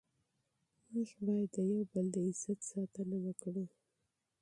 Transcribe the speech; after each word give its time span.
موږ 0.91 1.09
باید 1.25 1.49
د 1.55 1.57
یو 1.71 1.81
بل 1.91 2.05
د 2.13 2.15
عزت 2.27 2.59
ساتنه 2.71 3.17
وکړو. 3.25 3.65